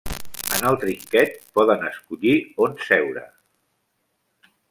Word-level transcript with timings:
En 0.59 0.63
el 0.69 0.77
trinquet, 0.83 1.35
poden 1.59 1.85
escollir 1.91 2.33
on 2.67 2.75
seure. 2.87 3.25